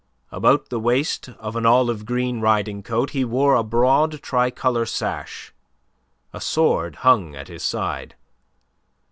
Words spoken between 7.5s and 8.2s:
side.